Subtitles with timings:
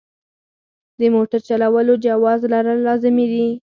[0.99, 3.47] د موټر چلولو جواز لرل لازمي دي.